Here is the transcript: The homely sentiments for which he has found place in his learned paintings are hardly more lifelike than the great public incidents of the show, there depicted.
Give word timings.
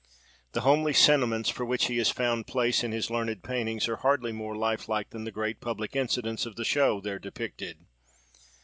The 0.53 0.61
homely 0.61 0.93
sentiments 0.93 1.49
for 1.51 1.63
which 1.63 1.85
he 1.85 1.99
has 1.99 2.09
found 2.09 2.47
place 2.47 2.83
in 2.83 2.91
his 2.91 3.11
learned 3.11 3.43
paintings 3.43 3.87
are 3.87 3.97
hardly 3.97 4.31
more 4.31 4.55
lifelike 4.57 5.11
than 5.11 5.25
the 5.25 5.31
great 5.31 5.61
public 5.61 5.95
incidents 5.95 6.47
of 6.47 6.55
the 6.55 6.65
show, 6.65 6.99
there 6.99 7.19
depicted. 7.19 7.77